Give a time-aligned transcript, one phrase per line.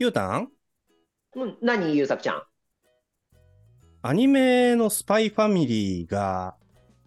[0.00, 0.48] ゆうたん？
[1.34, 2.42] うん、何、ゆうさくちゃん？
[4.02, 6.54] アニメのスパイファミリーが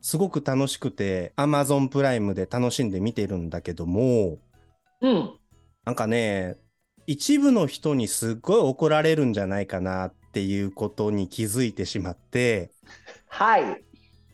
[0.01, 4.39] すごく楽しくて Amazon プライムで楽しんで見てるんだけども、
[4.99, 5.39] うん。
[5.85, 6.57] なんかね、
[7.07, 12.71] 一部の人にすっごい怒られるんじゃないかなっていうことに気づいてしまって、
[13.29, 13.83] はい。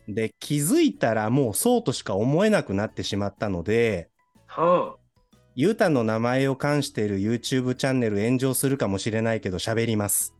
[0.08, 4.10] で、気づいたらもうそうとしか思えなくなってしまったので、
[4.58, 4.94] うん。
[5.60, 10.32] ゆうたんの名前を冠している YouTube チャンネル炎上するかもしれないけど喋ります。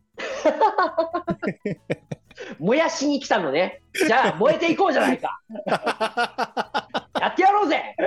[2.57, 3.81] 燃やしに来たのね。
[3.93, 5.41] じゃあ、燃えていこうじゃないか。
[7.19, 7.97] やってやろうぜ。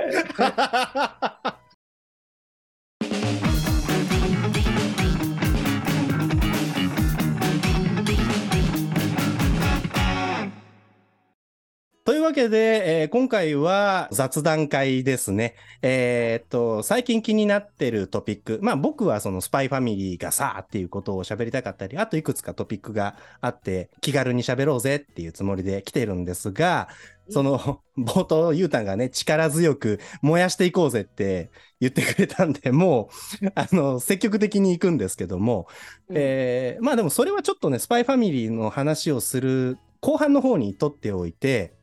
[12.05, 15.55] というわけで、えー今回は雑談会ですね。
[15.81, 18.59] えーっと、最近気になってるトピック。
[18.61, 26.89] まあ僕はそのスパイファミリーがさあっていうことを喋りたかったり、あといくつかトピックがあって、気軽に喋ろうぜっていうつもりで来てるんですが、
[27.29, 35.67] その冒頭、ゆうたんがね、力強く燃やしていこうぜって言ってくれたんで、もう、あの、積極的に行くんですけども、
[36.13, 41.73] えーまあでもそれはちょっとね、スパイファミリーの話をする後半の方に取っておいて、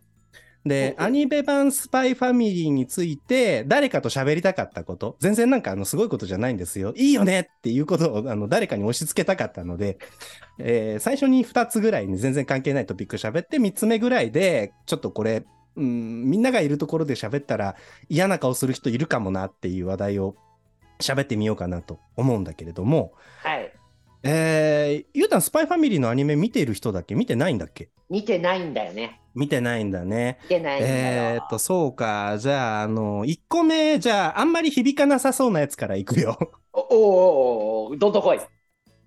[0.65, 6.93] で、アニメ版スパイファミリーについて誰かと喋りたかったこと、全然なんかあのすごいことじゃないんですよ。
[6.97, 9.99] いいよねっていうことをあの誰かに押し付けたかったので、
[10.59, 15.45] えー最初に2つぐらいに全然関係ないトピック喋って、3つ目ぐらいで、ちょっとこれ、
[15.77, 17.77] うん、みんながいるところで喋ったら
[18.09, 20.37] 嫌な顔する人いるかもなっていう話題を
[21.01, 23.73] 喋ってみようかなと思うんだけれども、はい。
[24.23, 27.15] えー、ゆうたん、スパイファミリーのアニメ見ている人だっけ？
[27.15, 27.91] 見てないんだっけ？
[28.09, 29.21] 見てないんだよね。
[29.35, 30.39] 見てないんだね。
[30.43, 31.35] 見てないんだよ。
[31.35, 32.37] えーっと、そうか。
[32.39, 36.37] じゃあ、あの、1個目、じゃあ、あんまり響かなさそうなやつからいくよ。
[36.73, 38.41] おおおおどんどん来い。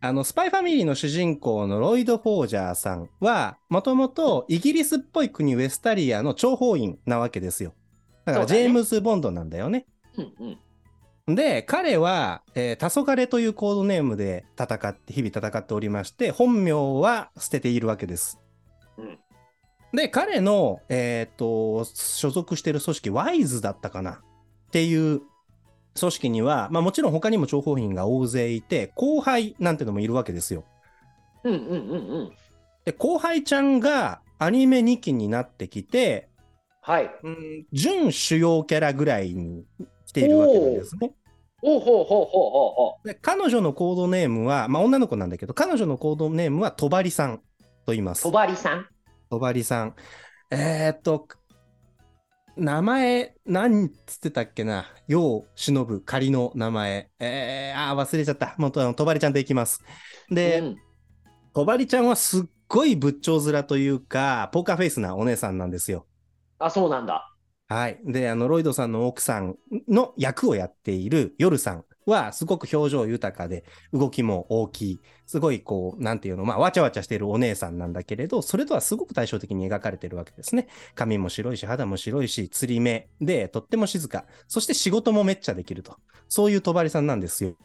[0.01, 7.73] あの、スパイファミリーの主人公のロイド・フォージャーさんは、もともとイギリスっぽい国ウェスタリアの諜報員なわけですよ。
[8.25, 9.85] だから、ジェームズ・ボンドなんだよね。
[10.17, 10.59] うんうん。
[11.27, 18.39] で、彼は、えー、黄昏というコードネームで戦って、日々戦っておりまして、本名は捨てているわけです。
[18.97, 19.19] うん
[19.93, 24.13] で、彼の、えっ、と、所属している組織、ワイズだったかな？
[24.13, 24.17] っ
[24.71, 25.21] ていう
[25.99, 30.65] 組織には、まあもちろん他にも諜報員が大勢いて、後輩なんてのもいるわけですよ。
[31.43, 32.31] うんうんうんうん。
[32.85, 36.27] で、後輩ちゃんがアニメ2期になってきて、
[36.81, 37.11] はい。
[37.23, 41.11] うん、準主要キャラぐらいに来ているわけなんですね。
[41.61, 47.37] おうほうほうほうほうほで彼女のコードネームは、まあ女の子なんだけど、彼女のコードネームはとばりさん
[47.85, 48.15] と言いまう。
[48.15, 48.31] すと。
[48.31, 48.87] ばりさん？
[49.29, 49.95] とばりさん。
[50.51, 51.27] えー、っと、
[52.55, 54.85] 名前、なんつってたっけな？
[55.07, 57.09] 世を忍ぶ仮の名前。
[57.19, 58.55] えー、あー忘れちゃった。
[58.57, 59.81] もうととばりちゃんでいきます。
[60.29, 60.77] で、うん
[61.55, 66.07] とばりちゃんはすっごい仏頂面というか、ポーカーフェイスなお姉さんなんですよ。
[66.57, 67.31] あ、そうなんだ。
[67.67, 67.99] はい。
[68.05, 69.55] で、あの、ロイドさんの奥さん
[69.87, 73.63] の役をやっている夜さんは、すごく表情豊かで、
[73.93, 80.67] 動きも大きい、すごいこう、なんていうの、まあ、わちゃわちゃしているお姉さんなんだけれど、それとはすごく対照的に描かれているわけですね。
[80.93, 84.25] 髪も白いし、肌も白いし、釣り目で、とっても静か。
[84.47, 85.97] そして仕事もめっちゃできると。
[86.27, 87.55] そういうとばりさんなんですよ。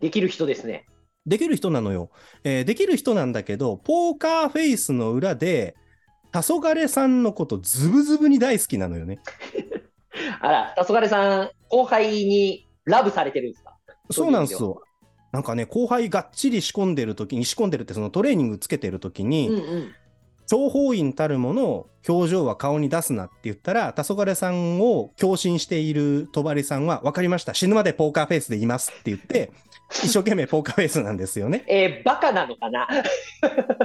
[0.00, 0.86] できる人ですね。
[1.26, 2.10] できる人なのよ。
[2.44, 5.76] えーできる人なんだけど、ポーカーフェイスの裏で、
[6.42, 9.20] 黄昏さんのことズブズブに大好きなのよね。
[10.40, 13.76] あら、黄昏さん、後輩にラブされてるんですか？
[14.10, 14.82] そうなんですよ。
[15.32, 19.92] なんかね、後輩がっちり仕込んでる時に、仕込んでるってそのトレーニングつけてる時に、うんうん。
[20.46, 29.50] 諜報員たるもの、表情は顔に出すなって言ったら、黄昏さんを共振している戸張さんは、分かりました、死ぬまでポーカーフェイスで言いますって言って、
[29.90, 31.64] 一生懸命ポーカーフェイスなんですよね。
[31.68, 32.88] えー、バカなのかな？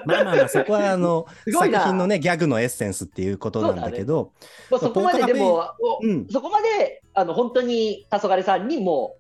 [0.06, 4.32] まあまあまあ、そこはあの、 作品のね、ギャグのエッセンスっていうことなんだけど、
[4.72, 9.18] まあそこまででも、おうんそこまであの本当に黄昏さんにも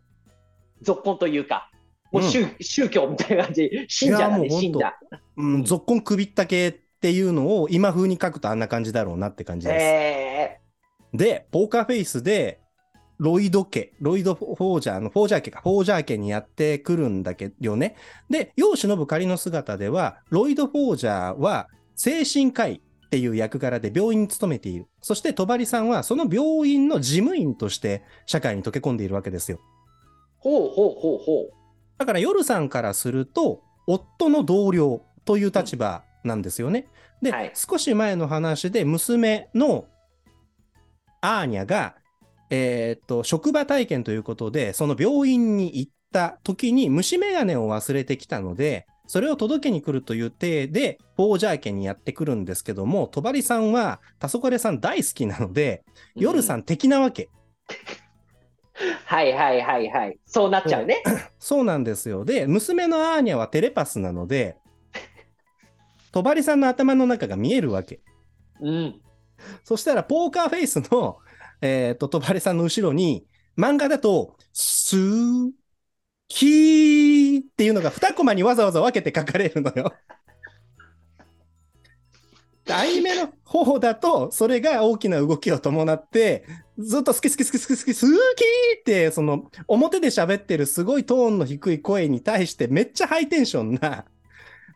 [0.81, 1.69] う続婚というか、
[2.11, 4.93] もう宗,、宗教みたいな感じ、信者だね、信者。
[5.37, 6.71] うん、ぞっこん首ったけっ
[7.01, 9.77] ていうのを今風に書くとあんな感じだろうなって感じです。
[9.79, 10.59] え
[11.13, 12.59] で、ポーカーフェイスで、
[13.19, 17.95] ロイド家、ロイド・フォージャーの、フォージャー家か、フォージャー家にやってくるんだけどね。
[18.29, 24.87] で、世を忍ぶ仮の姿では、ロイド・フォージャーは精神科医っていう役柄で病院に勤めている。
[25.01, 29.57] そして、戸張さんはその病院の事務員として社会に溶け込んでいるわけですよ。
[29.57, 29.61] ー、
[30.39, 31.51] ほうほうほうほう。
[31.97, 36.87] だから、夜さんからすると、夫の同僚という立場なんですよね。
[37.21, 39.85] で、はい少し前の話で、娘の
[41.19, 41.95] アーニャが、
[42.49, 55.83] えーっと、職場体験ということで、その病院に行っった時に虫眼鏡を忘れてきたので、それを届けに来るという体で、ポージャー家にやってくるんですけども、戸張さんは、黄昏さん大好きなので、
[56.15, 57.29] 夜さん的なわけ。
[59.05, 60.19] はいはいはいはい。
[60.25, 61.01] そうなっちゃうね。
[61.39, 62.23] そうなんですよ。
[62.23, 64.57] で、娘のアーニャはテレパスなので、
[66.11, 67.99] 戸張さんの頭の中が見えるわけ。
[68.61, 69.01] うん。
[69.63, 71.17] そしたら、ポーカーフェイスの、
[71.61, 73.25] えっ、と、戸張さんの後ろに、
[73.57, 75.51] 漫画だと、スー、
[76.29, 79.93] キーっていうのが2コマにわざわざ分けて書かれるのよ。
[82.71, 86.45] アニメの方だと、それが大きな動きを伴って、
[86.77, 88.17] ずっとスキスキスキスキスキスーキー
[88.79, 94.05] って、その、表で喋ってるすごいトーンの低い声に対して、めっちゃハイテンションな、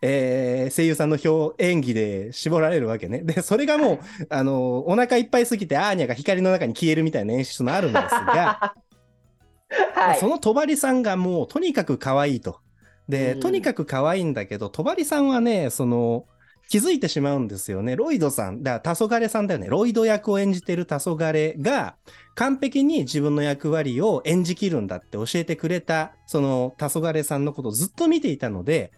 [0.06, 3.20] えー声優さんの表、演技で絞られるわけね。
[3.24, 8.76] で、それがもう、あの、お腹いっぱいすぎて、アーニャが光の中に消えるみたいな演出もあるんですが、
[9.96, 10.20] はい。
[10.20, 12.60] その戸張さんがもうとにかく可愛いと。
[13.08, 16.26] で、うんとにかく可愛いんだけど、戸張さんはね、その、
[16.70, 17.96] 気づいてしまうんですよね。
[17.96, 19.68] ロイドさん、だから黄昏さんだよね。
[19.68, 21.96] ロイド役を演じてる黄昏が、
[22.36, 28.92] 完璧に自分の役割を演じきるんだって教えてくれた、その黄昏さんのことをずっと見ていたので、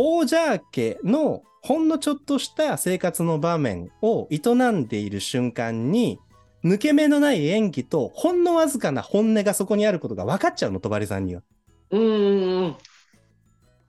[0.00, 4.40] ポージャー家のほんのちょっとした生活の場面を営
[4.72, 6.18] んでいる瞬間に、
[6.64, 11.42] 抜け目のない演技と、ほんのわずかな本音がそこにあることが分かっちゃうの、戸張さんには。
[11.90, 12.76] うーん。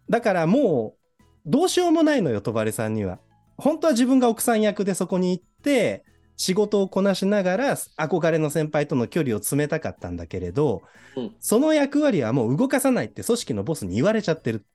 [0.09, 3.19] だからもう、どうしようもないのよ、戸張さんには。
[3.57, 6.03] 本当は自分が奥さん役でそこに行って、
[6.35, 10.81] 仕事をこなしながら、憧れの先輩との距離を詰めたかったんだけれど、
[11.15, 14.65] うんその役割はもう動かさないって組織のボスに言われちゃってる。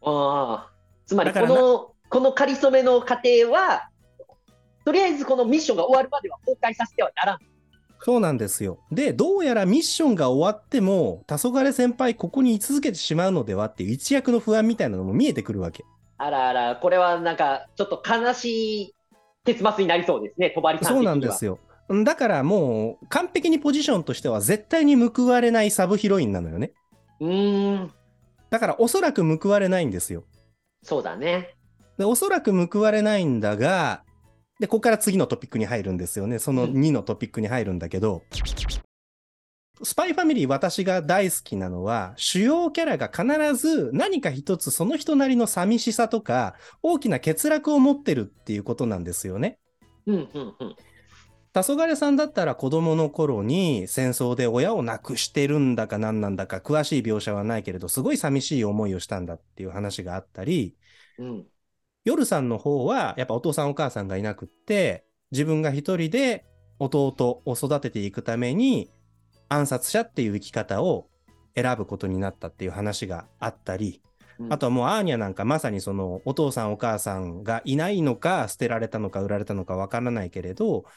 [0.00, 0.75] ああ。
[1.06, 3.88] つまり、この、この仮初めの過程は、
[4.84, 7.38] とりあえずこのミッションが終わるまでは公開させてはならん。
[8.00, 8.78] そうなんですよ。
[8.92, 15.84] で、どうやらミッションが終わっても、黄昏先輩ここに居続けてしまうのではっていう一躍の不安みたいなのも見えてくるわけ。
[16.18, 18.94] あらあら、これはなんか、ちょっと悲しい
[19.44, 20.94] 結末になりそうですね、戸張さん。
[20.94, 21.58] そうなんですよ。
[22.04, 26.72] だからもう完璧にポジションとしては絶対に報われないサブヒロインなのよね。
[27.20, 27.92] うーん。
[28.50, 30.24] だからおそらく報われないんですよ。
[30.86, 31.56] そうだね。
[31.98, 34.04] で、おそらく報われないんだが、
[34.60, 36.38] で、ここから次のトピックに入るんですよね。
[36.38, 38.22] そのうん2のトピックに入るんだけど、
[39.82, 46.54] スパイファミリー私が大好きなのは、主要キャラが必ず何か一つその人なりの寂しさとか、
[46.84, 49.58] 大きな欠落を持ってるっていうことなんですよね。
[50.06, 50.76] うんうんうん。
[51.62, 60.76] 黄昏さんだったら子供の頃に戦争で親を亡くしてるんだか何なんだか詳しい描写はないけれど、すごい寂しい思いをしたんだっていう話があったり、
[61.18, 61.46] うん。
[62.04, 66.44] 夜さんの方はやっぱお父さんお母さんがいなくって、自分が一人で
[66.78, 68.90] 弟を育てていくために
[69.48, 71.08] 暗殺者っていう生き方を
[71.54, 74.02] 選ぶことになったっていう話があったり、
[74.38, 80.96] うんあとはもうアーニャなんかまさにそのお父さんお母さんがいないのか捨てられたのか売られたのかわからないけれど、まあ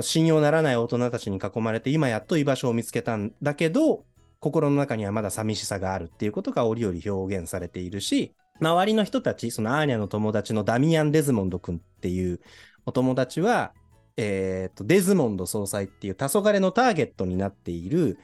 [0.00, 4.04] 信用ならない大人たちに囲まれて今やっと居場所を見つけたんだけど、
[4.40, 12.40] 心の中にはまだ寂しさがあるっていうことが折々表現されているし、周りの人たち、そのアーニャの友達のダミアン・デズモンド君っていう
[12.86, 13.72] お友達は、
[14.16, 18.18] えーと、デズモンド総裁っていう黄昏のターゲットになっている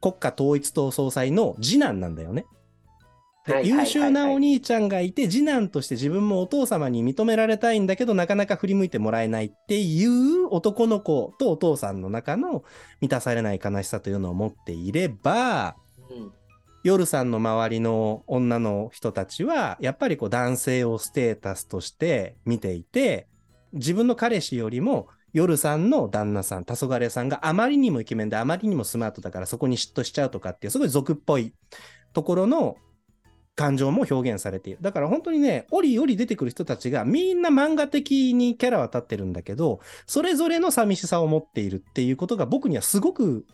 [0.00, 2.46] 国家統一党総裁の次男なんだよね。
[3.62, 12.64] 優秀なお兄ちゃんがいて、次男として自分もお父様に認められたいんだけど、なかなか振り向いてもらえないっていう男の子とお父さんの中の
[13.00, 15.76] 満たされない悲しさというのを持っていれば、
[16.10, 16.32] うん。
[16.82, 23.26] 夜さんの周りの女の人たちは、やっぱりこう男性をステータスとして見ていて、
[23.72, 31.52] 自分の彼氏よりも夜さんの旦那さん、黄昏さんがあまりにもイケメンであまりにもスマートだからそこに嫉妬しちゃうとかっていう、すごい俗っぽい
[32.14, 32.76] ところの
[33.60, 34.78] 感情も表現されている。
[34.80, 43.44] だから本当にね、折々出てくる人たちがみんな漫画的にキャラは立ってるんだけど、それぞれの寂しさを持っているっていうことが僕にはすごく、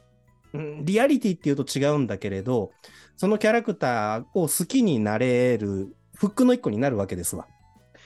[0.53, 2.71] うんリアリティっていうと違うんだけれど、
[3.17, 7.49] そのキャラクターを好きになれるフックの一個になるわけですわ。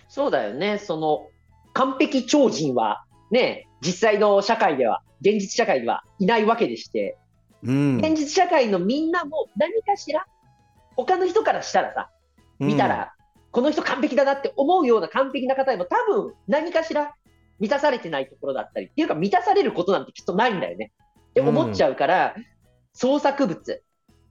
[0.08, 0.78] そうだよね。
[0.78, 1.28] その、
[1.74, 7.18] 完璧超人は、ね、実際の社会では、現実社会ではいないわけでして、
[7.62, 7.98] うん。
[7.98, 10.26] 現実社会のみんなも何かしら、
[10.96, 12.10] 他の人からしたらさ、
[12.58, 13.14] 見たら、
[13.50, 17.14] この人完璧だなって思うような完璧な方でも多分何かしら
[17.58, 20.92] 満たされてないところだったり、っていうか満たされることなんてきっとないんだよね。
[21.30, 22.34] って思っちゃうから、
[22.92, 23.82] 創作物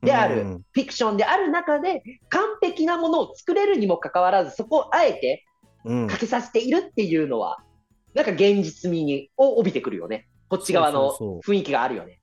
[0.02, 5.46] である、うんフィクションである中で完璧なものを作れるにもかかわらず、そこをあえて
[5.86, 7.60] うんかけさせているっていうのは、
[8.14, 10.28] なんか現実味にを帯びてくるよね。
[10.50, 11.12] こっち側の
[11.46, 12.19] 雰囲気があるよね。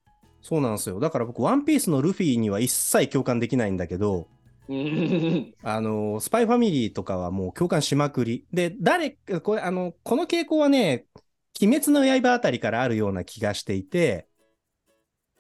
[0.47, 1.01] そうなんですよ。
[1.01, 4.29] だから僕、ワンピースのルフィには一切共感できないんだけど、
[4.69, 8.47] うんあの、スパイファミリーとかはもう共感しまくり。
[8.53, 11.07] で、誰、これ、あの、この傾向はね、
[11.61, 14.29] 鬼滅の刃あたりからあるような気がしていて、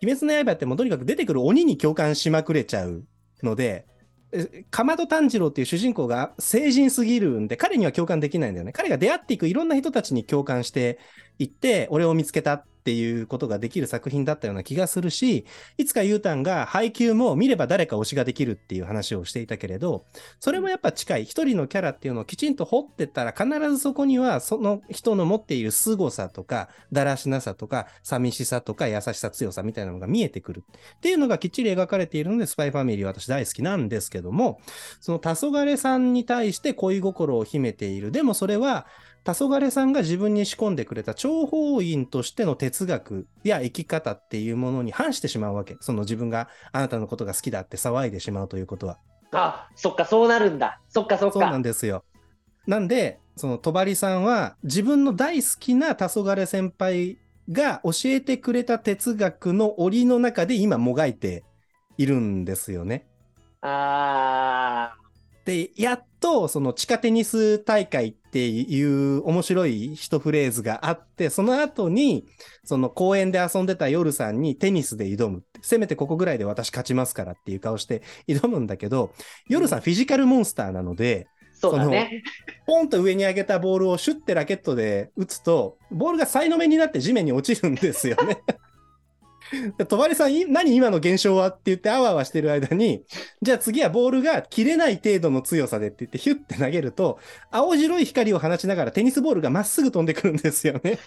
[0.02, 3.04] 鬼滅の刃ってもうとにかく出てくる鬼に共感しまくれちゃう
[3.44, 3.86] ので、
[4.32, 8.72] えかまど炭治郎っていう主人公が成人すぎるんで、彼には共感できないんだよね。
[8.72, 10.98] 彼が出会っていくいろんな人たちに共感して
[11.38, 15.44] いって、俺を見つけたっっていうことができる作品だったような気がするし、
[15.76, 20.04] いつかゆうたんが配給も見れば誰か推しができるっていう話をしていたけれど、
[20.38, 21.24] それもやっぱ近い。
[21.24, 30.62] 一人のキャラっていうのをきちんと掘ってたら、必ずそこにはその人の持っている凄さとか、だらしなさとか、寂しさとか、優しさ、強さみたいなのが見えてくる。
[30.98, 34.60] っていうのがきっちり描かれているので、スパイファミリーは私大好きなんですけども、
[35.00, 38.12] その黄昏さんに対して恋心を秘めている。
[38.12, 38.86] でもそれは、
[39.34, 45.76] 黄昏さんが自分に仕込んでくれた諜報員としての哲学や生き方っていうものに反してしまうわけ。
[45.80, 48.98] その自分があなたのことが好きだって騒いでしまうということは。
[49.32, 50.80] あ、そっか、そうなるんだ。
[50.88, 51.58] そっか、そっそうなか。
[51.58, 52.04] んですよ。
[52.66, 57.18] なんで、その戸さんは自分の大好きな黄昏先輩
[57.50, 61.44] が教えてくれた哲学の檻の中で今もがいて
[61.98, 63.06] いるんですよね。
[63.62, 64.96] あ
[65.46, 72.26] で、やっとその地下テニス大会っていう面白い一フレーズがあって、その後に
[72.64, 75.44] その公園で遊んでた夜さんにテニスで挑む。
[75.62, 79.12] せめてここぐらいで私勝ちますからっていう顔して挑むんだけど、
[79.48, 82.22] 夜さんフィジカルモンスターなので、ーそうだね。
[82.66, 88.42] ポンと上に上げたボールをシュッてラケットで打つと、ボールがサイの目になって地面に落ちるんですよね。
[89.78, 93.04] で戸張さん、何今の現象はって言ってあわあわしてる間に、
[93.42, 97.18] じゃあ次はボールが切れない程度の強さでって言ってヒュッて投げると、
[97.50, 100.98] 青白い光を放ちながらテニスボールがまっすぐ飛んでくるんですよね。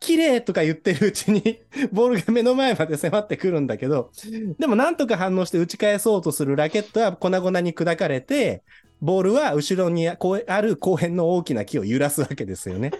[0.00, 1.60] 綺麗とか言ってるうちに、
[1.92, 4.10] ボールが目の前まで迫ってくるんだけど、
[4.58, 8.62] でもなんとか反応して打ち返そうとするラケットは粉々に砕かれて、
[9.00, 10.16] ボールは後ろにあ
[10.60, 12.90] る公園の大きな木を揺らすわけですよね。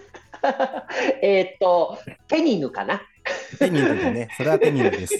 [1.21, 3.01] えっと、ペニヌかな。
[3.59, 5.13] テニヌでね、 それはテニヌです。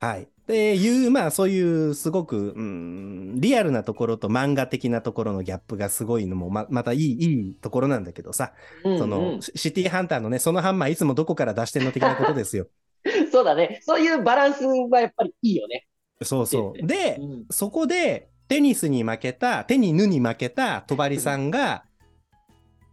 [0.00, 0.22] はい。
[0.22, 8.52] っていう、まあそういうすごく、うん、リアルなところと漫画的なところのギャップがすごいのもままたいい、いいところなんだけどさ、
[8.84, 12.66] うんうんそのシシティハンターのね、そのハンマーいつもどこから出してんの的なことですよ。
[13.30, 13.80] そうだね。
[13.82, 15.86] そういうバランスはやっぱりいいよね。
[16.22, 16.82] そうそう。
[16.86, 21.84] で、うんそこでテニスに負けた、テニヌに負けた戸張さんが、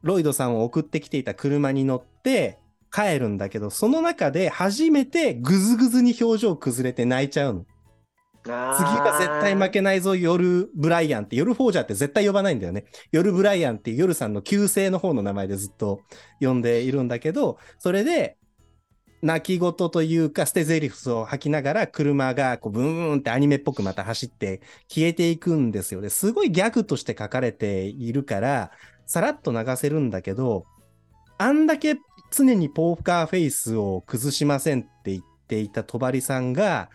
[0.03, 2.59] ロイドさんを送ってきていた車に乗って
[2.91, 7.65] 帰るんだけど、その中で初めてぐずぐずに表情崩れて泣いちゃうの。
[8.43, 12.85] 次は絶対負けないぞ、夜ブライアンって、夜フォージャーって絶対呼ばないんだよね。
[13.11, 16.01] 夜ブライアンって夜さんの旧姓の方の名前でずっと
[16.39, 18.37] 呼んでいるんだけど、それで、
[19.21, 26.09] 泣き言というか、捨て台詞を吐きながら、車がこうブーンってアニメっぽくまた走って消えていくんですよね。
[26.09, 28.71] すごいギャグとして書かれているから、
[29.05, 30.63] さらっと流せるんだけど、
[31.37, 31.97] あんだけ
[32.31, 36.89] 常にポーカーフェイスを崩しませんって言っていた戸張さんが、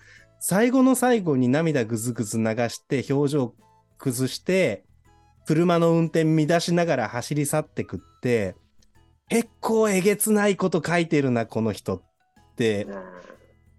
[0.46, 3.54] 最後の最後に涙ぐずぐず流して表情
[3.96, 4.84] 崩して
[5.46, 8.54] 車の運転乱しながら走り去ってくって
[9.30, 12.02] 結構えげつないこと書いてるなこの人っ
[12.56, 12.86] て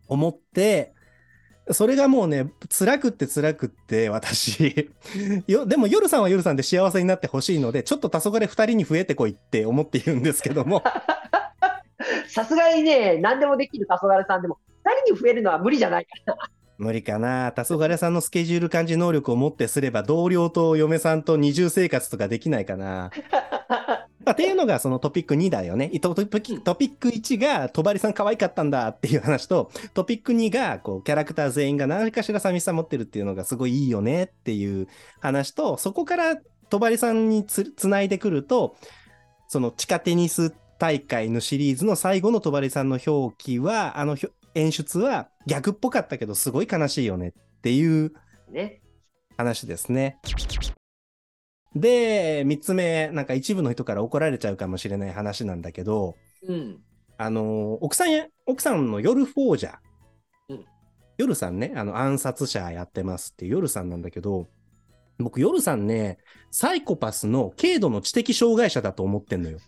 [0.07, 0.95] 思って
[1.71, 4.91] それがもうね辛くって辛くって私。
[5.47, 10.83] よでも夜さんは夜さんで幸せになってほしいのでちょっと黄昏2人に増えてこいって思っているんですけども。
[12.27, 16.35] さすがにね、何でもできる黄昏さんでも、2人に増えるのは無理じゃないかな。
[16.77, 23.11] 無理かな黄昏さんのスケジュール感じ能力をもってすれば同僚と嫁さんと二重生活とかできないかな
[24.25, 25.89] まあっていうのがそのトピック2だよね。
[25.99, 34.87] トトピックトピック1が、戸張さん可愛かったんだっていう話と、トピック2が、こう、キャラクター全員が何かしら寂しさ持ってるっていうのがすごいいいよねっていう
[35.19, 36.37] 話と、そこから
[36.69, 38.75] 戸張さんにつつないでくると、
[39.47, 44.17] その地下テニス大会のシリーズの最後の戸張さんの表記は、あの
[44.55, 48.13] 演出は逆っぽかったけど、すごい悲しいよねっていう
[48.49, 48.81] ね。
[49.37, 50.17] 話ですね。
[51.75, 56.15] で、三つ目、なんか一部の人から怒られちゃうかもしれない話なんだけど、
[56.47, 56.79] うん。
[57.17, 59.75] あの、奥さんや、奥さんの夜フォージャー。
[60.49, 60.65] うん
[61.17, 64.47] 夜さんね、あの、暗殺者やってますっていう夜さんなんだけど、
[65.17, 66.17] 僕、夜さんね、
[66.51, 69.59] サイコパスの軽度の知的障害者だと思ってんのよ。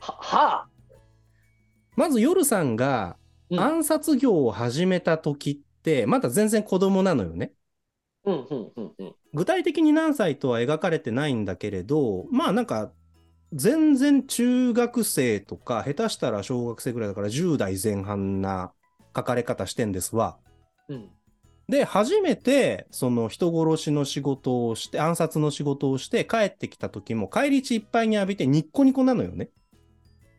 [0.00, 0.68] は、はあ。
[1.96, 3.16] まず夜さんが
[3.50, 7.52] うん暗殺業を始めた時って、まだ全然子供なのよね。
[8.24, 9.14] うん、うん、うん、うん。
[9.32, 12.92] 具体的に何歳とは描かれてないんだけれど、まあなんか、
[13.54, 18.72] 全然中学生とか、下手したら小学生ぐらいだから10代前半な
[19.16, 20.36] 書かれ方してんですわ。
[20.88, 21.08] うん。
[21.68, 29.50] で、初めて、その人殺しの仕事をして、暗殺の仕事をして、帰ってきた時も、帰り血いっぱいに浴びてニッコニコなのよね。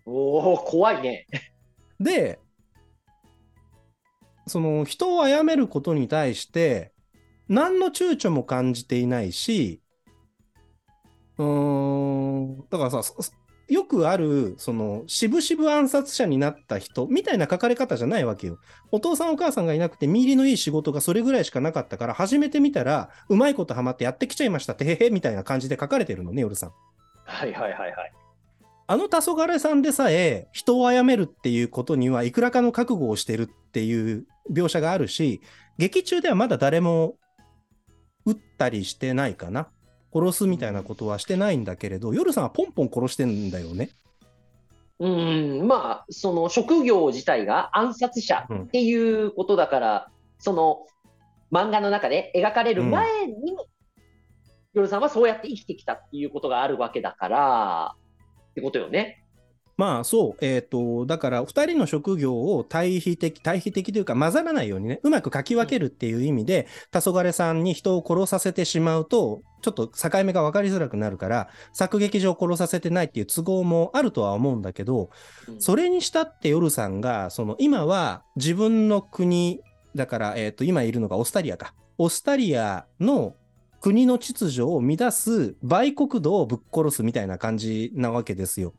[0.05, 1.27] おお、怖いね。
[1.99, 2.39] で、
[4.47, 6.91] その人を殺めることに対して、
[7.47, 9.81] 何の躊躇も感じていないし、
[11.37, 13.15] うーん、だからさ、そ
[13.69, 18.57] よくある、その、渋々暗殺者になった人みたいな書かれ方じゃないわけよ。
[18.91, 26.71] お父さんお母さんがいなくて、見入りのいい仕事がそれぐらいしかなかったから、始めてみたら、うまいことハマってやってきちゃいましたって、へへ、みたいな感じで書かれてるのね、夜さん。
[27.25, 28.18] はいはいはいはい。
[28.91, 35.41] あの黄昏さんでさえ人を殺めるっていうことにはいくらかの覚悟をしてるっていう描写があるし、
[35.77, 37.15] 劇中ではまだ誰も
[38.25, 39.67] 撃ったりしてないかな。
[40.11, 43.91] 殺すみたいなことはしてないんだけれど、夜さんはポンポン殺してんだよね。
[44.97, 50.07] うん、まあ、その職業自体が暗殺者っていうことだから、
[50.39, 50.87] その
[51.51, 53.67] 漫画の中で描かれる前にも、
[54.73, 57.95] 夜さんはそうやって生きてきたっていうことがあるわけだから、
[58.49, 59.23] ってことよね。
[59.79, 75.11] まあそう、えっ、と、だから2人の職業を対比的、対比的というか混ざらないようにね、うまく書き分けるっていう意味で、黄昏さんに人を殺させてしまうと、ちょっと境目が分かりづらくなるから、作劇上殺させてないっていう都合もあるとは思うんだけど、
[75.47, 79.61] うんそれにしたって夜さんが、その今は自分の国、
[79.95, 81.73] だから、えっ、と、今いるのがオスタリアか。
[81.97, 83.35] オスタリアの
[83.81, 88.73] 国の秩序を乱す売国奴をぶっ殺すみたいな感じなわけですよ。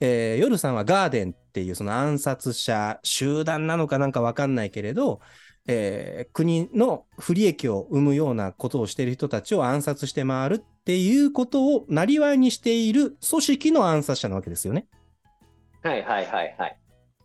[0.00, 5.20] えー夜さんはガーデンっていうその暗殺者集団なのかなんかわかんないけれど、
[5.66, 14.86] えー国の不利益を生むようなことをしている人たちを暗殺して回るっていうことをなりわいにしている組織の暗殺者なわけですよね。
[15.82, 16.76] はいはいはいはい。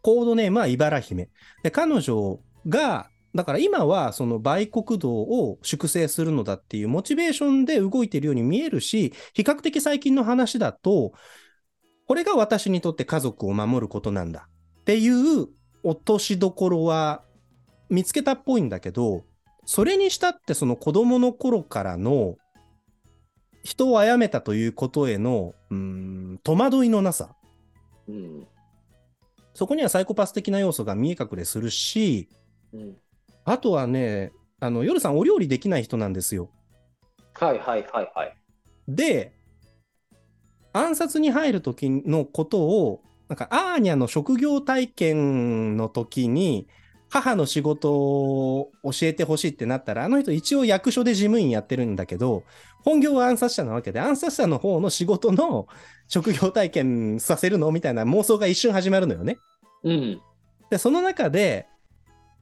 [0.02, 1.30] コードネームは茨姫。
[1.64, 11.12] で、彼女が、だから今はその売国道を粛清するのだっていうモチベーションで動いているように見えるし、比較的最近の話だと、
[12.08, 14.48] これが私にとって家族を守ることなんだ
[14.80, 15.48] っていう
[15.84, 17.24] 落としどころは
[17.90, 19.26] 見つけたっぽいんだけど、
[19.66, 22.38] それにしたってその子供の頃からの
[23.64, 27.36] 人を殺めたということへの、うーん、戸惑いのなさ。
[28.08, 28.48] うん。
[29.54, 32.30] そこにはサイコパス的な要素が見え隠れするし、
[32.74, 32.96] うん。
[33.46, 36.50] あとはね、あの、夜さんお料理できない人なんですよ。
[37.34, 38.36] はいはいはいはい。
[38.88, 39.34] で、
[40.74, 46.68] 暗殺に入る時のことを、なんか、アーニャの職業体験の時に、
[47.10, 52.44] 母の仕事を教えてほしいってなったら、あの人一応役所で事務員やってるんだけど、
[52.84, 55.68] 本業は暗殺者なわけで、暗殺者の方の仕事の
[56.08, 59.38] 職業体験させるのみたいな妄想が一瞬始まるのよね。
[59.84, 60.22] うん。
[60.70, 61.68] で、その中で、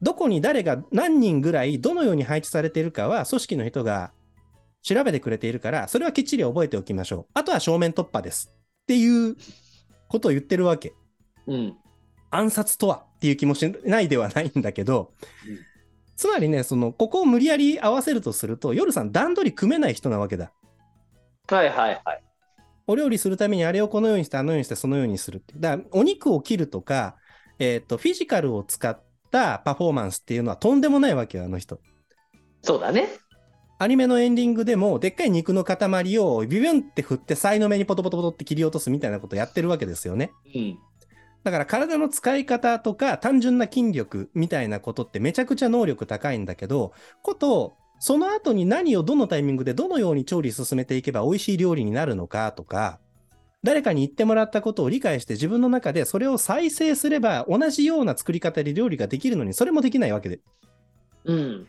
[0.02, 4.12] どこに誰が何人ぐらい、どのように配置されているかは、組織の人が
[4.82, 7.26] 調べてくれているから、それはきっちり覚えておきましょう。
[7.34, 8.52] あとは正面突破です。
[8.82, 9.36] っていう
[10.08, 10.92] ことを言ってるわけ。
[11.46, 11.76] うん。
[12.30, 15.12] 暗殺とはっていう気もしないではないんだけど、
[15.46, 15.58] うん
[16.16, 20.52] つまりね、その、ここを無理やり合わせるとすると、夜さん段取り組めない人なわけだ。
[21.48, 22.22] はいはいはい。
[22.86, 25.54] お料理するためにあれをこのようにして、あのようにして、そのようにするって。
[25.56, 27.16] だから、お肉を切るとか、
[27.58, 29.00] えっ、と、フィジカルを使っ
[29.34, 31.80] たパフォーマンスっていうのはとんでもないわけよ、あの人。
[32.62, 33.08] そうだね。
[33.80, 40.30] アニメのエンディングでも、でっかい肉の塊をビビュンって振って、才の目にポトポトポトって切り落とすみたいなことやってるわけですよね。
[40.54, 40.78] うん。
[41.42, 46.92] だから体の使い方とか単純な筋力みたいなことってめちゃくちゃ能力高いんだけど、
[47.22, 53.00] こと、その後に何をどのタイミングでどのように調理進めていけば美味しい料理になるのかとか、
[53.64, 60.40] 誰かに言ってもらったことを理解して自分の中でそれを再生すれば同じような作り方で料理ができるのにそれもできないわけで。
[61.24, 61.66] うん。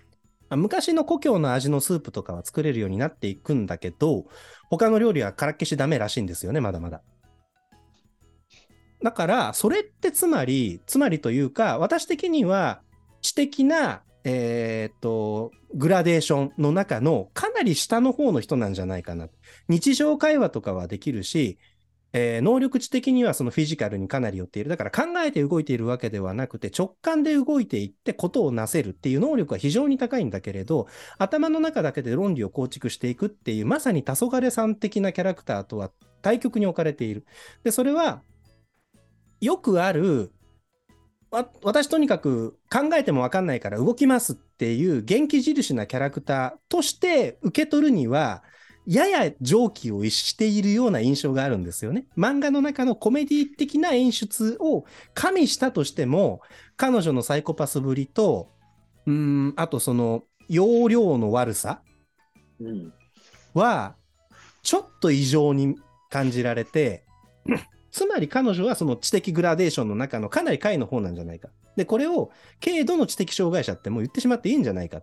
[0.49, 4.25] まあ昔の故郷の味のスープとかは作れるようになっていくんだけど、
[4.69, 7.01] 他の料理はからっきしダメらしいんですよね、まだまだ。
[9.01, 12.81] だから、それってつまり、つまりというか、私的には
[13.21, 19.29] 知的な、えーっと、グラデーションの中のかなり下の方の人なんじゃないかな。
[19.67, 21.57] 日常会話とかはできるし、
[22.17, 24.69] えー能力値的にはそのフィジカルにかなり寄っている。
[24.69, 37.25] だから考えて動いているわけではなくて、直感で動いていってことをなせるっていう能力は非常に高いんだけれど、頭の中だけで論理を構築していくっていう、まさに黄昏さん的なキャラクターとは対極に置かれている。
[37.65, 38.21] で、それは、
[39.41, 40.31] よくある、
[41.63, 48.41] 私とにかく考えても分かんないから動きますっていう元気印なキャラクターとして受け取るには、
[48.85, 52.05] やや常軌を逸しているような印象があるんですよね。
[52.17, 56.41] 漫画の中のコメディ的な演出を加味したとしても、
[56.77, 58.51] 彼女のサイコパスぶりと、
[59.05, 61.81] うーん、あとその、容量の悪さ
[62.59, 62.93] うん。
[63.53, 63.95] は、
[64.61, 65.75] ちょっと異常に
[66.09, 67.03] 感じられて、
[67.91, 71.49] つまり彼女はその知的グラデーションの中のかなり下位の方なんじゃないか。
[71.75, 72.31] で、これを
[72.63, 75.01] 軽度の知的障害者ってもう言ってしまっていいんじゃないか。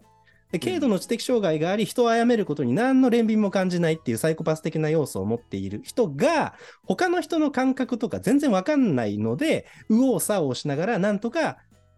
[0.52, 11.56] で軽度の知的障害があり、人を殺めることに何の憐憫も感じないっていうサイコパス的な要素を持っている人が、他の人の感覚とか全然わかんないので、右往左往しながらなんとか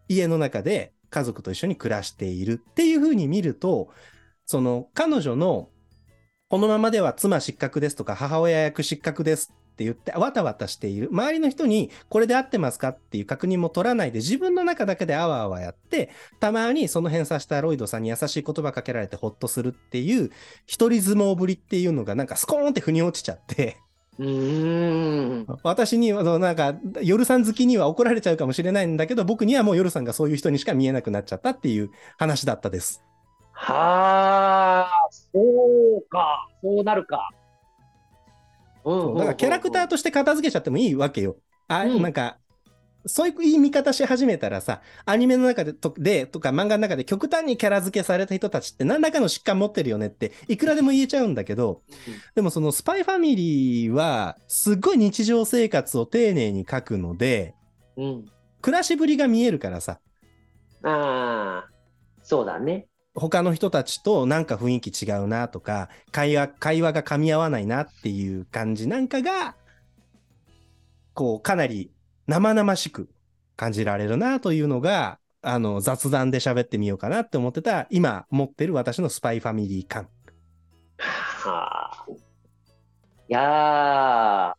[0.09, 3.89] 家の中で家族と一緒に暮らしているっていうふうに見ると、
[4.47, 5.69] その彼女の
[6.49, 20.31] このままでは妻失格ですとか母親役失格ですって言ってわたわたしている周りの人にこれで合ってますかっていう確認も取らないで自分の中だけであわあわやってたまにその辺さしたロイドさんに優しい言葉かけられてほっとするっていう
[20.67, 23.79] 一人相撲ぶりっていうのがなんかスコーンって腑に落ちちゃって
[24.19, 25.47] うーん。
[25.65, 33.03] 私にはなんか夜さん好きには怒られちゃうかもしれないんだけど僕にはもう夜さんがそういう人にしか見えなくなっちゃったっていう話だったです。
[33.57, 37.31] はあ、そうか、そうなるか。
[38.85, 41.37] だからキャラクターとして片付けちゃってもいいわけよ。
[41.69, 42.39] あ、うんなんか、
[43.07, 51.83] そういう言い見方し始めたらさ、アニメの中でとでとか漫画の中で極端にキャラ付けされた人たちって何らかの疾患持ってるよねっていくらでも言えちゃうんだけど、
[52.35, 57.55] でもそのスパイファミリーはすっごい日常生活を丁寧に描くので、
[57.97, 58.25] うん。
[58.63, 60.01] 暮らしぶりが見えるからさ、
[60.83, 61.71] ああ、
[62.23, 62.87] そうだね。
[63.15, 69.57] 他の人たちとなんか雰囲気違うなとか、会話、会話が噛み合わないなっていう感じなんかが、
[71.15, 71.91] こう、かなり
[72.27, 73.09] 生々しく
[73.57, 80.09] 感じられるなというのが、あの、雑談で喋ってみようかなって思ってた、今持ってる私のスパイファミリー感。
[80.99, 82.07] はあ。
[83.29, 83.41] いや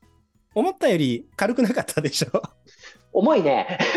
[0.02, 0.06] ー、
[0.56, 2.55] 思ったより軽くなかったでしょ？
[3.18, 3.78] 重いね。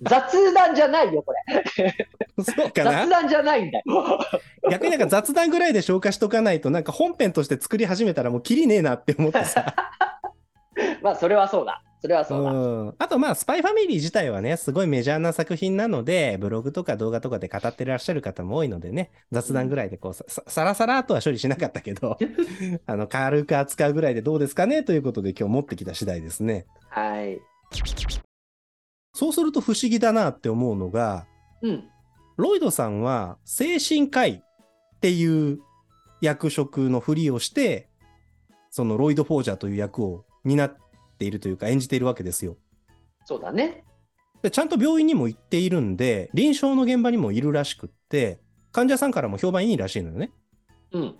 [0.00, 1.42] 雑談じゃないよ、これ。
[2.44, 2.92] そうかな？
[2.92, 3.84] 雑談じゃないんだよ。
[4.70, 9.74] 逆になんか雑談ぐらいで消化しとかないと、なんか本編として作り始めたらもうキリねえなって思ってさ。
[11.02, 11.82] まあ、それはそうだ。
[12.00, 12.50] それはそうだ。
[12.50, 22.18] うんあとまあ、スパイファミリー自体はね、すごいメジャーな作品なので、ブログとか動画とかで語ってらっしゃる方も多いのでね、雑談ぐらいでこう、さささらさらとは処理しなかったけど、
[22.86, 24.82] あの、軽く扱うぐらいでどうですかね？
[24.82, 26.66] ということで今日持ってきた次第ですね。
[26.88, 27.40] はい。
[29.14, 31.26] そうすると不思議だなって思うのが、
[31.62, 31.88] うん。
[32.36, 35.58] ロイドさんは精神科医っていう
[36.20, 37.88] 役職のふりをして、
[38.70, 40.76] そのロイド・フォージャーという役を担っ
[41.16, 42.56] ているというか演じているわけですよ。
[43.24, 43.84] そうだね。
[44.42, 48.40] でちゃんと病院にも行っているんで、臨床の現場にもいるらしくって、
[48.72, 50.30] 患者さんからも評判いいらしいのよね。
[50.92, 51.16] うん。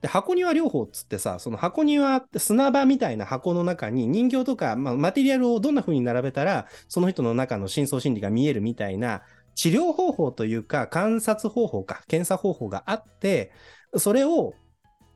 [0.00, 9.22] で、箱庭療法っつってさ、その箱庭って砂場みたいな箱の中に人形とか、まあ、マテリアルをどんな風に並べたら、その人の中の深層心理が見えるみたいな
[9.54, 13.50] 治療方法というか、観察方法か、検査方法があって、
[13.96, 14.54] それを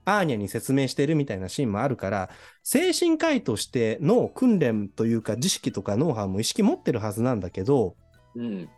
[0.04, 2.30] アーニャに説明してるみたいなシーンもあるから、
[2.62, 7.96] 精神科医としての訓練というか、知識とかノウハウも意識持ってるはずなんだけど、
[8.34, 8.68] うん。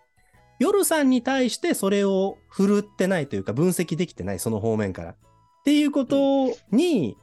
[0.59, 5.11] 夜さんに対してそれを振るってないというか分析できてないその方面から。
[5.13, 5.17] っ
[5.65, 7.17] ていうことに、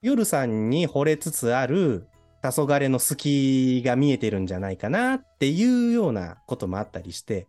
[0.00, 2.06] 夜さんに惚れつつある
[2.42, 7.46] 黄昏の隙が見えてるんじゃないかなっていうようなこともあったりして、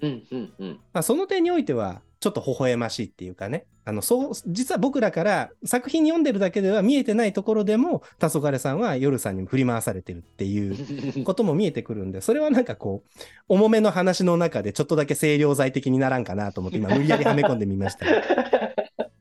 [0.00, 0.22] うん。
[0.30, 0.54] うん。
[0.58, 0.80] うん。
[0.92, 18.06] まあ、その点においてはちょっと微笑ましいっていうかね、あのそう実は僕らから作品読んでるだけでは見えてないところでも黄昏さんは夜さんに振り回されてるっていう ことも見えてくるんで、それはなんかこう、重めの話の中でちょっとだけ清涼剤的にならんかなと思って、 今無理やりはめ込んでみました。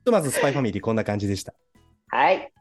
[0.04, 1.54] とまずスパイファミリーこんな感じでした。
[2.08, 2.52] はい。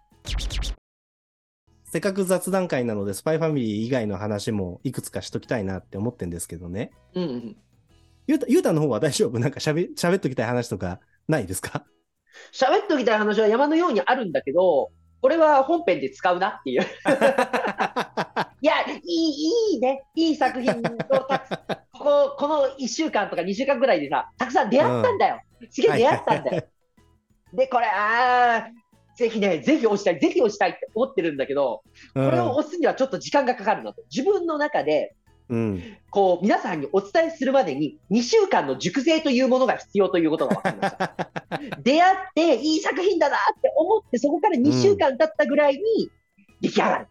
[1.84, 6.90] せっかく雑談会なので、スパイファミリー以外の話もいくつかしときたいなって思ってんですけどね。
[7.14, 7.56] うんうん。
[8.26, 9.38] ゆうた、ゆうたの方は大丈夫？
[9.38, 11.84] なんか喋、喋っときたい話とかないですか？
[12.52, 14.90] 喋っときたい話は山のようにあるんだけど、
[15.22, 16.82] これは本編で使うなっていう。
[18.60, 20.04] いや、いい、いいね。
[20.14, 21.48] いい作品をたく
[21.92, 25.40] ここ、この1週間とか2週間ぐらいでさ、たくさん出会ったんだよ。
[25.70, 26.62] すげえ出会ったんだよ。
[27.54, 34.02] で、これ、あー、ぜひね、ぜひ押したい、ぜひ押したいって思ってるんだけど、これを押すにはちょっと時間がかかるなと。
[34.14, 35.15] 自分の中で、
[35.48, 35.82] うん。
[36.10, 41.16] こう、皆さんにお伝えするまでに、2週間の熟成というものが必要ということが分かりました。
[41.82, 46.10] 出会って、いい作品だなって思って、そこから2週間経ったぐらいに
[46.60, 47.06] 出来上がる。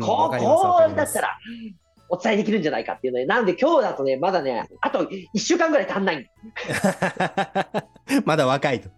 [0.00, 1.38] こう、こだったら、
[2.08, 6.30] お伝えできるんじゃないかっていうので、なんで今日だとね、まだね、あと1週間ぐらい足んない。
[8.24, 8.90] まだ若いと。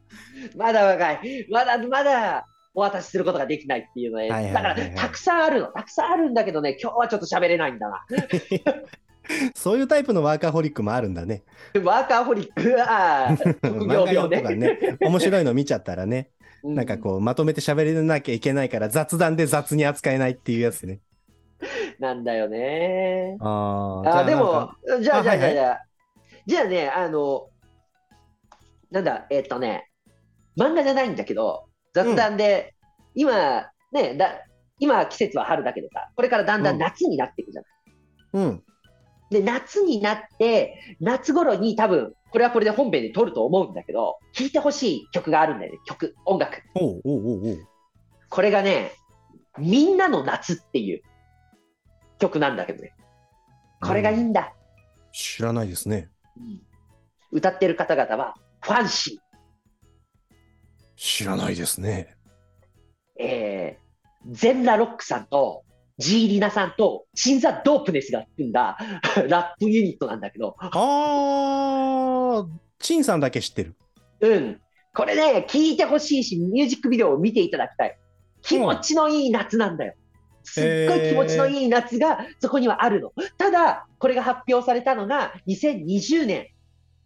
[0.56, 1.46] まだ若い。
[1.50, 5.66] まだ、まだ、お渡しすることができないっていうので、はいはいだから、たくさんあるの。
[5.68, 8.04] たくさんあるんだけどね、今日はちょっと喋れないんだな。
[9.56, 11.42] そういうタイプのワーカホリックもあるんだね。
[11.82, 14.56] ワーカーホリックは、職業病とかね。
[14.56, 16.30] ね、面白いの見ちゃったらね、
[16.62, 21.00] なんかこう、まとめて喋れなきゃいけないから雑談で雑に扱えないっていうやつね。
[21.60, 21.68] うん。
[21.98, 23.38] なんだよね。
[23.40, 25.80] ああ、でも、じゃあ、じゃあ、じゃあ、じゃあ、
[26.44, 27.48] じゃあね、あの、
[28.90, 29.90] なんだ、えっとね、
[30.58, 31.65] 漫画じゃないんだけど、
[31.96, 32.74] 雑談で、
[33.14, 34.44] 今、ね、だ、
[34.78, 37.70] 今季節は春だけどさ、これからだんだん夏になっていくじゃない。
[38.34, 38.62] うん。
[39.30, 46.62] で、夏になって、夏頃に多分、これはこれで本編で撮ると思うんだけど、聴いてほしい曲があるんだよね、曲、音楽。
[46.74, 47.66] おうおうおうおう
[48.28, 48.92] これがね、
[49.58, 51.00] みんなの夏っていう
[52.18, 52.92] 曲なんだけどね。
[53.80, 54.52] これがいいんだ。
[55.12, 56.10] 知らないですね。
[56.36, 56.60] うん
[57.32, 59.20] 歌ってる方々は、ファンシ
[60.96, 62.16] 知らないですね。
[63.20, 65.64] ー、えー、ゼンラロックさんと、
[65.98, 68.76] ジーリナさんと、シンザ・ドープネスが組んだ
[69.28, 73.74] ラップユニットなんだけど、あー、チンさんだけ知ってる。
[74.20, 74.60] うん。
[74.94, 77.98] これね、聞いてほしいし、ミュージックビデオを見ていただきたい。
[78.42, 79.94] 気持ちのいい夏なんだよ。
[80.44, 83.12] すっごい気持ちのいい夏がそこにはあるの。
[83.36, 86.48] ただ、これが発表されたのが2020年。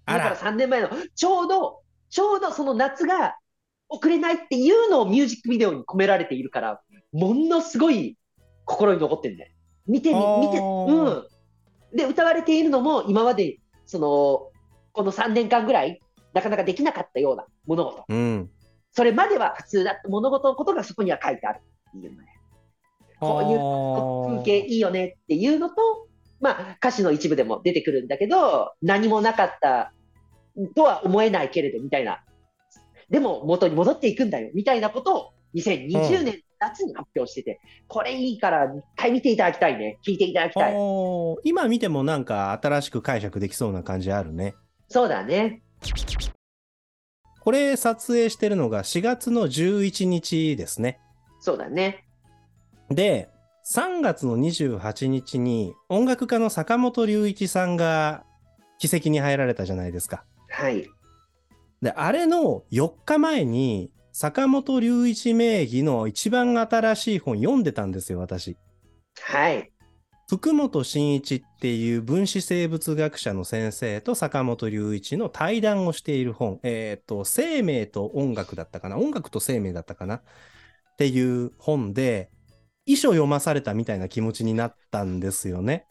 [0.07, 3.37] だから3年前の、ちょうど、ちょうどその夏が
[3.91, 6.81] 遅れないっていうのをミュージックビデオに込められているから、
[7.13, 8.17] ものすごい
[8.65, 9.53] 心に残ってるんだよ。
[9.87, 11.27] 見てみ、見て、うん。
[11.93, 14.53] で、歌われているのも今まで、その、
[14.93, 16.01] この3年間ぐらい、
[16.33, 18.05] なかなかできなかったような物事。
[18.09, 18.51] うん。
[18.93, 21.61] それまでは普通だった物事のことがそこには書いてある
[21.99, 22.29] っていうのね。
[23.19, 25.75] こういう風景いいよねっていうのと、
[26.41, 29.93] まあ歌詞の一部でも出てくるんだけど、何もなかった
[30.75, 32.25] とは思えないけれどみたいな。
[33.11, 39.99] でも元に戻っていくんだよみたいなことを2020年夏に発表してて、これいいから一回見ていただきたいね。
[40.07, 40.75] 聞いていただきたい。
[41.45, 44.55] 今見てもなんか新しく解釈できそうな感じあるね。
[44.89, 45.63] そうだね。
[47.41, 51.01] これ撮影してるのが4月の11日ですね。
[51.41, 52.05] そうだね。
[52.91, 53.31] で、
[53.67, 58.25] 3月の28日に音楽家の坂本龍一さんが
[58.79, 60.25] 奇跡に入られたじゃないですか。
[60.51, 60.87] はい。
[61.83, 68.57] で、あれの4日前に坂本龍一名義の一番新しい本読んでたんですよ、私。
[69.23, 69.73] はい。
[70.29, 76.61] 福本真一っていう分子生物学者の先生と坂本龍一の対談をしている本。
[76.63, 80.23] えっ、と、生命と音楽だったかな音楽と生命だったかなっ
[80.99, 82.31] ていう本で、
[82.87, 85.87] 遺書読まされたみたいな気持ちになったんですよね。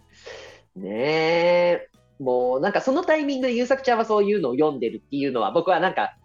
[0.76, 1.90] ねえ。
[2.20, 6.16] もうなんかそのタイミングで優作ちゃんはそういうのを読んでるっていうのは僕はなんか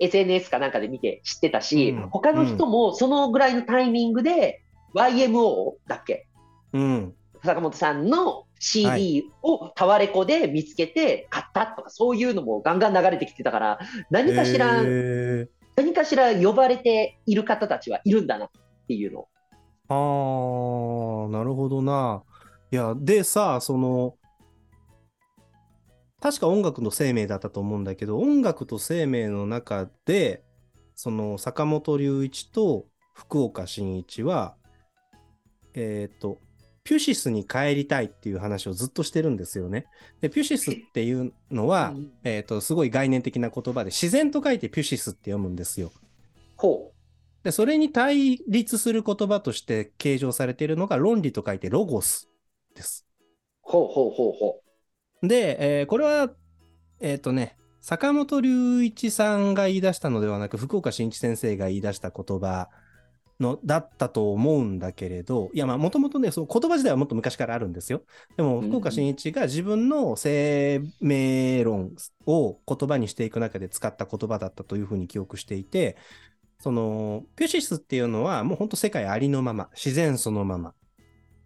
[0.00, 4.62] SNS かなんかで見て知ってたし、うん他の人もそのぐらいのタイミングで
[4.94, 6.26] YMO だっけ？
[6.72, 7.14] うん。
[7.44, 13.78] 坂本さんのは CD をタワレコで見つけて買ったとかそういうのもガンガン流れてきてたから
[14.10, 14.82] 何かしら、
[15.76, 18.50] 何かしら呼ばれている方たちはいるんだなっ
[18.88, 19.28] ていうのを
[19.88, 22.22] あー、なるほどな。
[22.72, 24.16] いや、でさ、その、
[26.20, 30.42] 確か音楽の生命だったと思うんだけど、音楽と生命の中で、
[30.94, 34.56] その坂本龍一と福岡伸一は、
[35.74, 36.38] えっ、と、
[36.82, 39.86] ピュシスに帰りたいっていう話をずっとしてるんですよね。
[40.20, 45.92] で、ピュシスっていうのは、うんえっ、と、すごい概念的な言葉で、自然と書いてピュシスって読むんですよ。
[46.56, 46.92] ほ
[47.44, 52.28] で、それに対立する言葉として計上されているのが論理と書いてロゴス
[52.74, 53.06] です。
[53.64, 54.62] うほうほうほうほ
[55.22, 56.30] で、えーこれは、
[57.00, 62.68] えっ、とね、坂本龍一さんが言い出したのではなく、福岡伸一先生が言い出した言葉
[63.40, 68.02] のだったと思うんだけれど、いや、まあ、もともとね、その言葉自体はもっと昔からあるんですよ。
[68.36, 71.92] でも、うん福岡伸一が自分の生命論
[72.26, 75.96] を言葉にしていく中で使った言葉だったというふうに記憶していて、
[76.60, 80.74] その、ピュシスっていうのは、もう本当世界ありのまま、自然そのまま。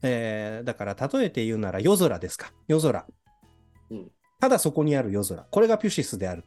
[0.02, 2.52] えーだから、例えて言うなら夜空ですか。
[2.66, 3.06] 夜空。
[4.42, 5.44] ただそこにある夜空。
[5.52, 6.42] これがピュシスである。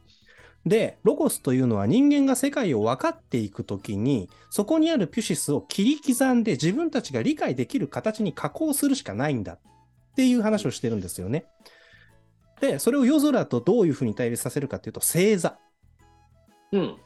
[0.66, 9.58] で、ロゴスというのは人間が世界を分かっていくときに、そこにあるピュシスを切り刻んで自分たちが理解できる形に加工するしかないんだっ
[10.14, 11.46] ていう話をしてるんですよね。
[12.60, 15.56] で、それを夜空とどういうふうに対立させるかっていうと、星座。
[16.72, 16.96] うん。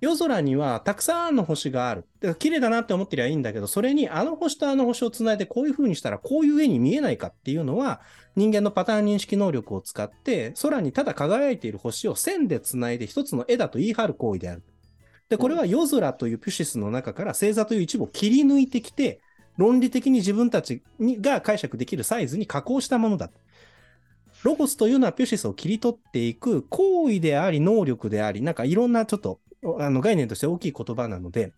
[0.00, 2.06] 夜空にはたくさんの星がある。
[2.20, 8.00] で綺麗だなって思ってりゃいいんだけど、それにあの星とあの星をつないでこういう風にしたらこういう絵に見えないかっていうのは、
[8.36, 14.62] 人間のパターン認識能力を使って、空にただ輝いている星を線でつないで一つの絵だと言い張る行為である。
[15.28, 19.20] で、これは夜空というピュシスの中から星座という一部を切り抜いてきて、
[19.56, 23.30] 論理的に自分たちが解釈できるサイズに加工したものだ。
[24.44, 29.40] ロゴスというのはピュシスを切り取っていく行為であり、能力であり、なんかいろんなちょっと
[29.78, 31.52] あの概念として大きい言葉なので、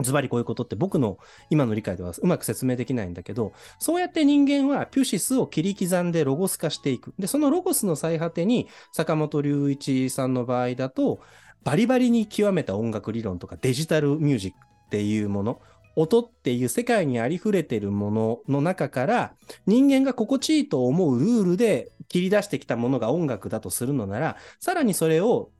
[0.00, 1.18] ズバリこういうことって僕の
[1.50, 7.14] 今の理解ではうまく説明できないんだけど、そうやって人間はピュシスを切り刻んでロゴス化していく。
[7.18, 11.20] で、そのロゴスの最果てに坂本龍一さんの場合だと、
[11.64, 15.60] バリバリに極めた音楽理論とかデジタルミュージックっていうもの、
[15.94, 19.34] 音っていう世界にありふれてるものの中から
[19.66, 25.50] 人間が心地いいと思うルールで切り出してきたものが音楽だとするのなら、さらにそれを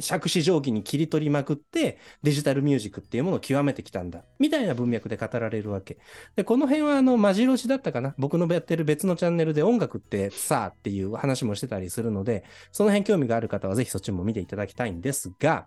[0.00, 4.24] 杓子定規に切り取りまくってデジタルミュージックっていうものを極めてきたんだ。
[4.38, 5.98] みたいな文脈で語られるわけ。
[6.36, 8.14] でこの辺はあのマジロジだったかな？
[8.18, 15.66] 僕のやってる別のチャンネルで音楽ってさあっていう話もしてたりするのでその辺興味がある方はぜひそっちも見ていただきたいんですが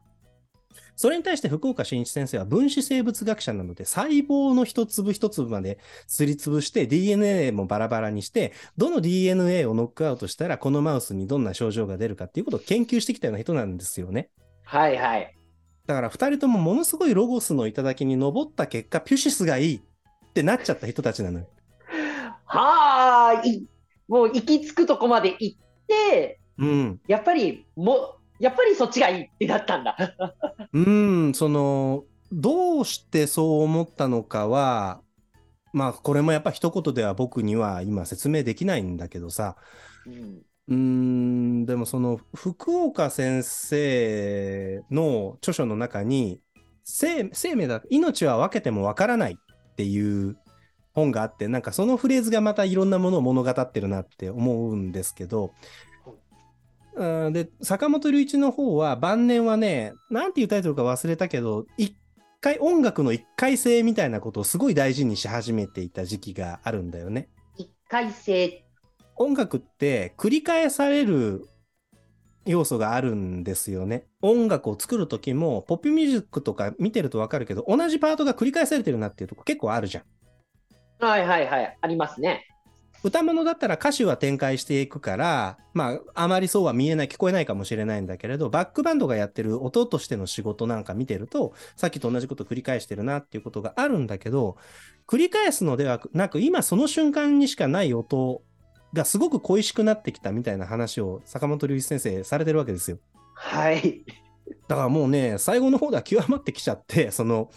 [0.96, 14.30] それに対して福岡伸一先生は分子生物学者なので細胞の一粒一粒まですりつぶして DNA もバラバラにしてどの DNA をノックアウトしたらこのマウスにどんな症状が出るかっていうことを研究してきたような人なんですよね。
[14.64, 15.36] はいはい。
[15.88, 19.82] だから2人ともものすごいロゴスの頂に登った結果ピュシスがいいっ
[20.34, 21.48] てなっちゃった人たちなのよ。
[22.46, 23.66] はあ、い
[24.08, 27.00] もう行き着くとこまで行って、うん。
[27.08, 29.98] やっぱりもう、やっぱりそっちがいいってなったんだ。
[30.74, 35.02] うん、その、どうしてそう思ったのかは、
[35.74, 39.56] まあ、これもやっぱ一言では僕には今説明できないんだけどさ、
[40.06, 46.42] うんうん、でもその福岡先生の著書の中に、
[46.84, 50.38] 生生命だ、命は分けても分からないっていう
[50.94, 55.54] 本があって、なんかそのフレーズがまたいろんなものを物語ってるなって思うんですけど、
[57.00, 61.96] うんで、坂本龍一の方は晩年はね、なんていうタイトルか忘れたけど、一
[62.42, 67.30] 回音楽の一回性みたいなことをすごい大事にし始めていた時期があるんだよね。
[67.56, 68.66] 一回性。
[69.16, 71.48] 音楽って繰り返される
[72.46, 74.06] 要素があるんですよね。
[74.22, 80.04] 音楽を作る時も、ポップミュージックとか見てるとわかるけど、同じパートが繰り返されてるなっていうとこ結構あるじゃん。
[81.06, 81.78] はいはいはい。
[81.80, 82.46] ありますね。
[83.04, 94.58] 歌物だったら歌詞は展開していくから、まあ、あまりそうは見えない、聞こえないかもしれないんだけれど、バックバンドがやってる音としての仕事なんか見てると、さっきと同じこと繰り返してるなっていうことがあるんだけど、
[95.08, 98.42] 繰り返すのではなく、今その瞬間にしかない音
[98.94, 102.98] がすごく恋しくなってきたみたいな話を坂本龍一先生されてるわけですよ。
[103.34, 104.04] はい。
[104.68, 107.50] だからもうね、最後の方では極まってきちゃって、その、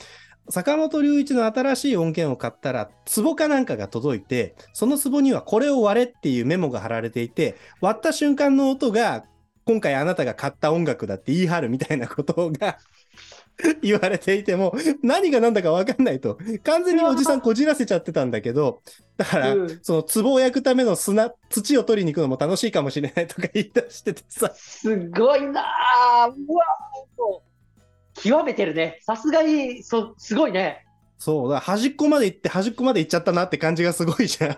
[0.49, 9.25] 坂本龍一の新しい音源を買ったら、壺かなんかが届いて、その壺にはこれを割れっていうメモが貼られていて、割った瞬間の音が、
[9.65, 12.79] 今回あなたが買った音楽だって言い張るみたいなことが
[13.81, 16.39] 言われていても、何が何だか分かんないと。
[16.65, 18.83] 完全におじさんこじらせちゃってたんだけど、
[19.17, 19.79] だから、うん。
[19.83, 25.65] その壺を焼くための砂、土を取りに行くのも楽しいかもしれないとか言い出しててさ、すごいな
[26.25, 27.41] あうわ
[28.23, 28.99] 極めてるね。
[29.03, 30.87] さすがに、そ、すごいね。
[31.19, 34.51] そう、だから端っこまで行って端っこまで行っちゃったなって感じがすごいじゃん。
[34.51, 34.57] う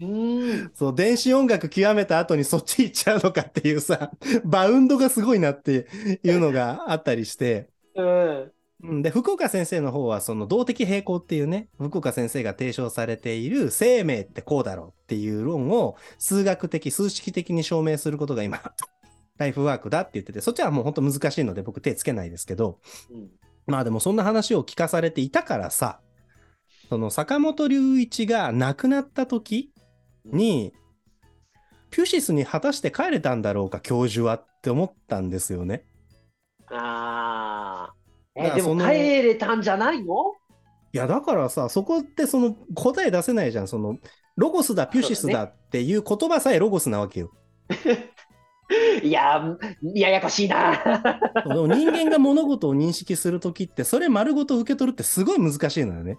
[0.00, 0.70] ーん。
[0.74, 4.10] そう、電子音楽極めた後にそっち行っちゃうのかっていうさ、
[4.44, 5.86] バウンドがすごいなって
[6.22, 8.52] いうのがあったりして、うん。
[8.82, 18.60] うんで、福岡先生の方はその動的平衡っていうね、福岡先生が提唱されている生命ってこうだろうっていう論を数学的、数式的に証明することが今、
[19.38, 22.78] ライフワークだって言ってて、そっちはもう本当難しいので僕手つけないですけど、
[23.10, 23.28] うん
[23.66, 26.00] まあでもそんな話を聞かされていたからさ、
[26.90, 29.72] その坂本龍一が亡くなった時
[30.26, 30.74] に、
[31.90, 35.86] ピュシスに果たして帰れたんだろうか、教授はって思ったんですよね。
[36.70, 37.94] ああ。
[38.34, 40.14] え、だからそのでも帰れたんじゃないの？
[40.92, 43.68] いや、だからさ、そこってその答え出せないじゃん。
[43.68, 43.96] その、
[44.36, 47.32] ロゴスだ、ピュシスだっていう言葉さえロゴスなわけよ。
[49.02, 49.58] いやー、
[49.94, 51.20] ややこしいな。
[51.46, 56.18] でも人間が物事を認識するときって、それ丸ごと受け取るってすごい難しいのよね。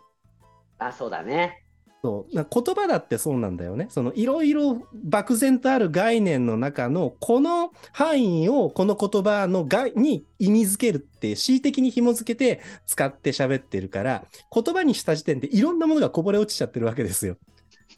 [0.78, 1.62] あ、そうだね。
[2.06, 3.88] そうな言葉だってそうなんだよね。
[3.90, 17.38] そのいろいろ漠然とある概念の中のこの範囲をこの言葉のがに意味づけるって恣意的に紐づけて使って喋ってるから言葉にした時点でいろんなものがこぼれ落ちちゃってるわけですよ。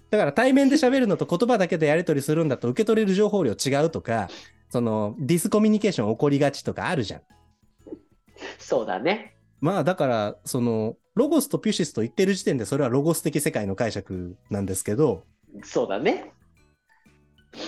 [0.09, 4.29] だから対面で喋るのと言葉だけでやり取りするんだと受け取れる情報量違うとか
[4.69, 7.21] そのディスコミュニケーション起こりがちとかあるじゃん。
[8.59, 9.35] そうだね。
[9.59, 15.23] まあだからそのロゴスとピュシスと言ってる時点でそれはロゴス的世界の解釈なんですけど
[15.63, 16.31] そうだね。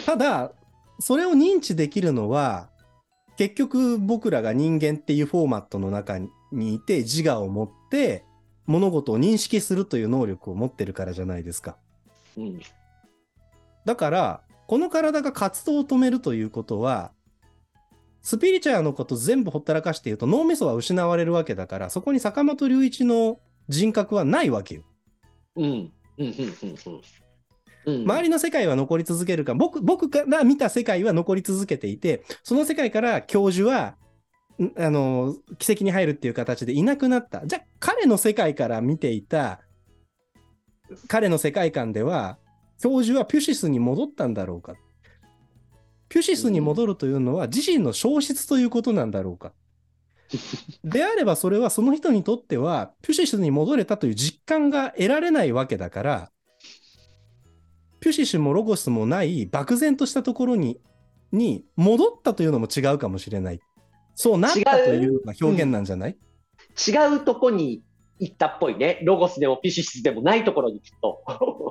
[0.06, 0.52] ただ
[1.00, 2.70] それを認知できるのは
[3.38, 6.20] 結局僕らが人間っていうフォーマットの中
[6.52, 8.26] にいて自我を持って
[8.66, 11.78] 物事を認識するという能力を持ってるからじゃないですか。
[12.40, 12.62] うん。
[13.86, 17.12] だから、この体が活動を止めるということは、
[18.22, 24.84] スピリチュアルのこと全部ほったらかして言うと脳みそは失われるわけだから、そこに坂本龍一の人格はないわけよ。
[25.56, 25.66] うん。
[25.66, 25.92] うん。
[26.18, 26.28] うん。
[26.28, 27.02] うん。
[27.86, 28.04] うん。
[28.04, 33.96] 周りの世界は残り続けるか、僕、僕から見た世界は残り続けていて、その世界から教授は、
[34.60, 37.46] んあの、奇跡に入るっていう形でいなくなった。
[37.48, 39.62] じゃあ、彼の世界から見ていた、
[41.08, 42.38] 彼の世界観では、
[42.82, 44.76] 教授はピュシスに戻ったんだろうか。
[46.08, 49.54] ピュシスに戻るというのは自身の消失ということなんだろうか。
[50.84, 56.32] であればそれはその人にとってはピュシスに戻れたという実感が得られないわけだから、
[58.00, 60.80] ピュシスもロゴスもない漠然としたところに
[61.32, 63.60] に戻ったというのも違うかもしれない。
[64.16, 66.18] そうなったというような表現なんじゃない、
[66.88, 67.84] 違うとこに
[68.20, 69.00] 行ったっぽいね。
[69.04, 71.24] ロゴスでもピシシスでもないところにきっと。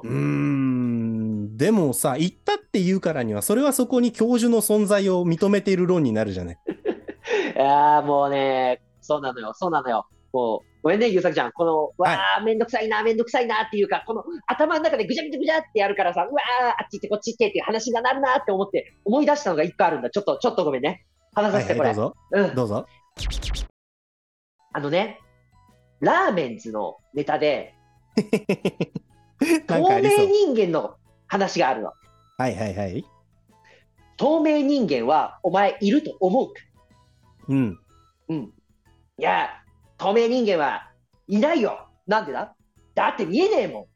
[0.03, 6.59] うーん、でもさ、言ったって言うからには、それはそこに教授の存在を認めている論になるじゃない。
[7.55, 10.07] いやーもうね、そうなのよ、そうなのよ。
[10.33, 11.53] もう、ごめんね、ゆうさくちゃん。
[11.53, 20.09] この、わー、めんどくさいな、めんどくさいなっていうか、この頭の中でぐちゃぐちゃぐちゃってやるからさ、うわー、あっち行ってこっち行ってっていう話がなるなって思って、思い出したのが一個あるんだ。
[20.09, 21.05] ちょっと、ちょっとごめんね。
[21.35, 21.91] 話させて、これ。
[21.91, 22.17] はいはい、どうぞ。
[22.33, 22.55] うん。
[22.55, 22.87] どうぞ。
[24.73, 25.21] あのね、
[26.01, 27.75] ラーメンズのネタで、
[29.67, 30.01] 透明。
[30.27, 30.97] 人間の
[31.27, 31.93] 話があるの。
[32.39, 33.05] はいはいはい。
[34.17, 36.61] 透明人間は、お前いると思うか？
[37.49, 37.79] うん。
[38.29, 38.53] うん。
[39.19, 39.49] いや、
[39.97, 40.93] 透明人間は
[41.27, 41.89] いないよ。
[42.07, 42.55] なんでだ？
[42.95, 43.87] だって見えねえもん。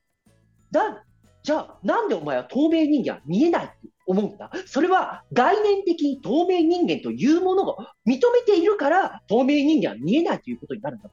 [0.71, 1.05] だ、
[1.43, 3.89] じゃあ、なんでお前は透明人間は見えないって？
[4.07, 7.77] 思うんだそれは概念的に透明人間というものを
[8.07, 11.11] 認めているから、透明人間は見えないということになるんだ。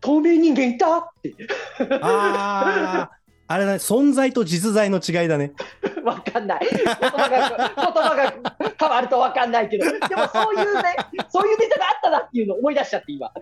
[0.00, 1.34] 透明人間いたって。
[2.00, 3.10] ああ、
[3.46, 5.52] あれだね、存在と実在の違いだね。
[6.10, 6.60] わかんない。
[6.70, 10.96] 言葉が、言葉が変わるとわかんないけど、でもそういうね、
[11.28, 13.32] そういうネタがあったなっていうのを思い出しちゃって、今。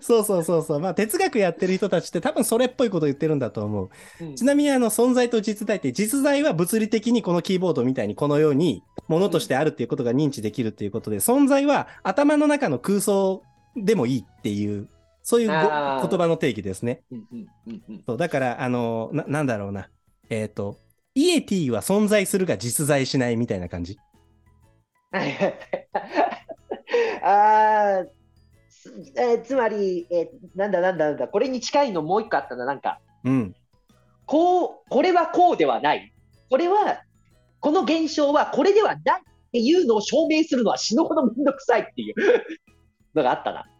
[0.00, 0.80] そうそうそうそう。
[0.80, 3.90] まあ、哲学やってる人たちって多分それっぽいこと言ってるんだと思う。
[4.20, 13.42] うんちなみに、あの、存在と実在って、実在は物理的にこのキーボードみたいにこのように、ものとしてあるっていうことが認知できるっていうことで、存在は頭の中の空想
[13.76, 14.88] でもいいっていう、
[15.22, 17.02] そういう言葉の定義ですね。
[17.10, 19.88] うんうんうんうんそうだから、あの、な、なんだろうな。
[20.30, 20.78] えっ、と、
[21.14, 23.98] イエティは存在するが実在しないみたいな感じ？
[27.22, 28.04] あ
[29.16, 33.54] えーつまり、えーなんだなんだなんだ、これに近いのもう一個あったな、なんか、うん。
[34.26, 36.12] こう、これはこうではない。
[36.50, 37.02] これは、
[37.60, 42.14] この現象はこれではないっていうのを証明するのは死ぬほどめんどくさいっていう
[43.14, 43.70] のがあったな。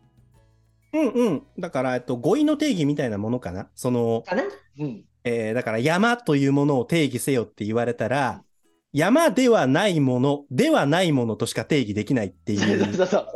[0.95, 1.47] うんうん。
[1.59, 3.69] だから、えっと、語彙の定義みたいなものかな？
[3.75, 4.45] その、かな？
[4.79, 5.05] うん。
[5.25, 8.45] えーだから山というものを定義せよって言われたら、
[8.93, 13.27] 山ではないもの、ではないものとしか定義できないっていそうう、 そうそう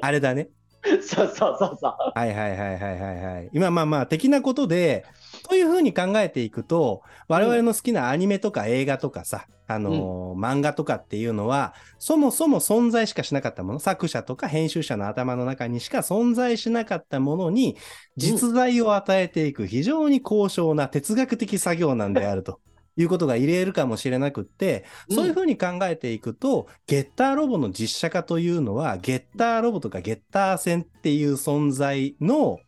[0.00, 0.50] あれだね。
[0.84, 1.02] そう。
[1.02, 1.94] そうそうそうそう。
[2.14, 3.50] はいはいはいはいはいはい。
[3.52, 5.04] 今まあまあ的なことで、
[5.48, 17.76] そういうふうに考えていくと、我々の好きなアニメとか映画とかさ、あのー漫画とかっていうのは、そもそも存在しかしなかったもの、作者とか編集者の頭の中にしか存在しなかったものに、
[18.16, 22.60] 実在を与えていく非常に高尚な哲学的作業なんであると。
[22.98, 32.58] いうことが言えるかもしれなくって、そういうふうに考えていくと、ゲッターロボの実写化というのは、ゲッターロボとかゲッター戦っていう存在の、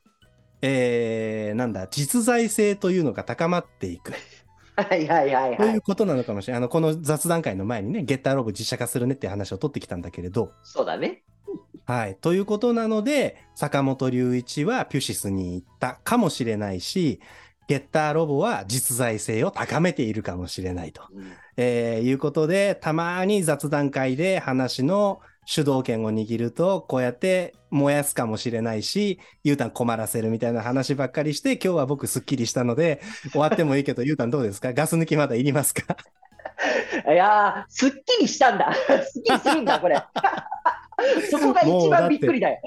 [0.62, 4.12] えー、なんだ、実在性というのが高まっていく。
[4.76, 5.72] はいはいはいとはい。
[5.72, 6.58] いうことなのかもしれない。
[6.58, 11.24] あの、この雑談会の前にね、ゲッターロボ実写化するねって話を取ってきたんだけれど、そうだね。
[11.86, 12.16] はい。
[12.16, 17.20] ということなので、坂本龍一はピュシスに行ったかもしれないし、
[17.66, 21.02] ゲッターロボは実在性を高めているかもしれないと。
[21.14, 25.20] うんえーいうことで、たまに雑談会で話の
[25.50, 33.00] 主導権を握ると、こうやって燃やすかもしれないし、ゆうたん困らせるみたいな話ばっかりして、今日は僕すっきりしたので、
[33.32, 34.74] 終わってもいいけど、ゆうたんどうですか？
[34.74, 35.96] ガス抜きまだいりますか？
[37.10, 38.74] いやー、すっきりしたんだ。
[38.74, 39.96] すっきりするんだ、これ。
[41.30, 42.60] そこが一番びっくりだよ。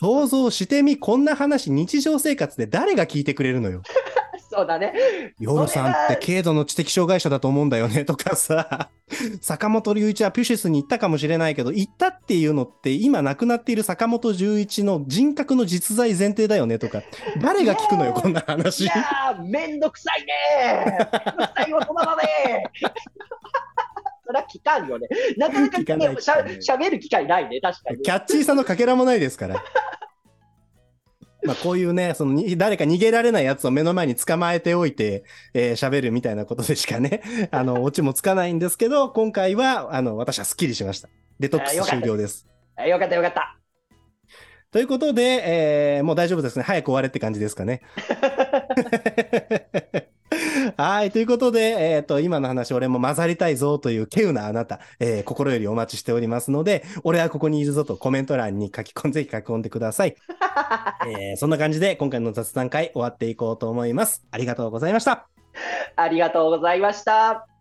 [0.00, 3.82] 想像してみ、こんな話日常生活で誰が聞いてくれるのよ。
[4.54, 5.34] そうだね。
[5.40, 8.90] ヨロさんって軽度の知的障害者だと思うんだよねとかさ、
[9.42, 17.02] 坂本龍一はピュシスに行ったかもしれないけど、行ったっていうのって今亡くなっている坂本龍一の人格の実在前提だよねとか、
[17.42, 18.86] 誰が聞くのよ、こんな話い。
[18.86, 20.90] やー、めんどくさいねー。
[20.90, 21.10] めんどく
[21.56, 22.92] さい大人だねー。
[24.26, 25.08] そりゃ聞かんよね。
[25.36, 28.02] なかなか聞かねしゃしゃべる機会ないね、確かに。
[28.02, 29.62] キャッチーさのかけらもないですから。
[31.44, 41.08] まあこういうね、そのに誰か逃げられないやつを目の前に捕まえておいて、えー喋るみたいなことでしかね、 あの、オチもつかないんですけど、今回は、あの、私はスッキリしました。
[41.38, 42.46] デトックス終了です。
[42.76, 43.58] あよかったよかった。
[44.70, 46.64] ということで、えーもう大丈夫ですね。
[46.64, 47.82] 早く終われって感じですかね。
[50.76, 51.12] はい。
[51.12, 51.60] ということで、
[51.94, 60.16] えっ、と、今の話、俺も混ざりたいぞという稀有なあなた、えー心よりお待ちしておりますので、俺はここにいるぞとコメント欄に書き込ん、ぜひ書き込んでください。
[61.06, 64.24] えーそんな感じで、今回の雑談会終わっていこうと思います。
[64.30, 65.28] ありがとうございました。
[65.96, 67.53] ありがとうございました。